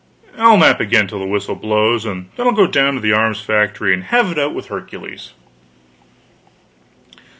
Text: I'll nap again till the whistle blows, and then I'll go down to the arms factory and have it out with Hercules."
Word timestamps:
I'll 0.35 0.57
nap 0.57 0.79
again 0.79 1.07
till 1.07 1.19
the 1.19 1.27
whistle 1.27 1.53
blows, 1.53 2.05
and 2.05 2.31
then 2.35 2.47
I'll 2.47 2.53
go 2.53 2.65
down 2.65 2.95
to 2.95 2.99
the 2.99 3.13
arms 3.13 3.39
factory 3.39 3.93
and 3.93 4.05
have 4.05 4.31
it 4.31 4.39
out 4.39 4.55
with 4.55 4.69
Hercules." 4.69 5.33